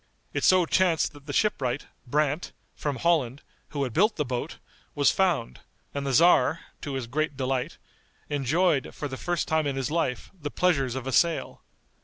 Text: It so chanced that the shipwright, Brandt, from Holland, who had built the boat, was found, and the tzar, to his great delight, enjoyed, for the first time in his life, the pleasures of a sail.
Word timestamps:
It 0.33 0.43
so 0.43 0.65
chanced 0.65 1.13
that 1.13 1.27
the 1.27 1.31
shipwright, 1.31 1.85
Brandt, 2.07 2.53
from 2.73 2.95
Holland, 2.95 3.43
who 3.69 3.83
had 3.83 3.93
built 3.93 4.15
the 4.15 4.25
boat, 4.25 4.57
was 4.95 5.11
found, 5.11 5.59
and 5.93 6.07
the 6.07 6.11
tzar, 6.11 6.61
to 6.81 6.93
his 6.93 7.05
great 7.05 7.37
delight, 7.37 7.77
enjoyed, 8.27 8.95
for 8.95 9.07
the 9.07 9.15
first 9.15 9.47
time 9.47 9.67
in 9.67 9.75
his 9.75 9.91
life, 9.91 10.31
the 10.33 10.49
pleasures 10.49 10.95
of 10.95 11.05
a 11.05 11.11
sail. 11.11 11.61